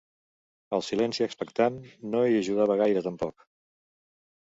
[0.77, 1.79] El silenci expectant
[2.17, 3.51] no hi ajudava gaire, tampoc.